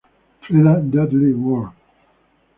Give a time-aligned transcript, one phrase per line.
[0.41, 1.73] Freda Dudley Ward".